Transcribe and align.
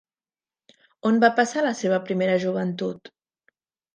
On 1.09 1.19
va 1.25 1.29
passar 1.41 1.63
la 1.67 1.75
seva 1.81 2.01
primera 2.09 2.39
joventut? 2.45 3.13